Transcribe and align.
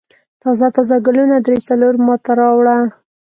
تازه 0.41 0.67
تازه 0.75 0.95
ګلونه 1.05 1.37
درې 1.45 1.57
څلور 1.67 1.93
ما 2.05 2.15
ته 2.25 2.31
راوړه. 2.39 2.77